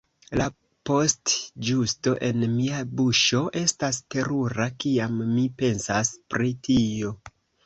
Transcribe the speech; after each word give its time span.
La 0.39 0.45
postĝusto 0.89 2.13
en 2.29 2.41
mia 2.53 2.79
buŝo 3.01 3.43
estas 3.61 4.01
terura 4.15 4.67
kiam 4.85 5.21
mi 5.37 5.45
pensas 5.61 6.13
pri 6.35 6.51
tio. 6.71 7.15